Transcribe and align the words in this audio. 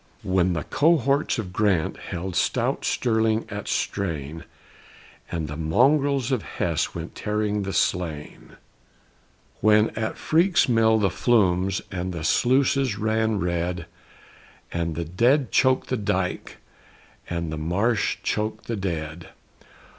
When 0.23 0.53
the 0.53 0.63
cohorts 0.63 1.37
of 1.37 1.53
Grant 1.53 1.95
held 1.97 2.35
stout 2.35 2.83
Stirling 2.85 3.45
at 3.49 3.67
strain, 3.67 4.45
And 5.31 5.47
the 5.47 5.55
mongrels 5.55 6.31
of 6.31 6.41
Hesse 6.41 6.95
went 6.95 7.13
tearing 7.13 7.61
the 7.61 7.71
slain; 7.71 8.57
When 9.59 9.91
at 9.91 10.17
Freeke's 10.17 10.67
Mill 10.67 10.97
the 10.97 11.11
flumes 11.11 11.83
and 11.91 12.13
the 12.13 12.23
sluices 12.23 12.97
ran 12.97 13.37
red, 13.37 13.85
And 14.73 14.95
the 14.95 15.05
dead 15.05 15.51
choked 15.51 15.89
the 15.89 15.97
dyke 15.97 16.57
and 17.29 17.53
the 17.53 17.57
marsh 17.59 18.17
choked 18.23 18.65
the 18.65 18.75
dead! 18.77 19.27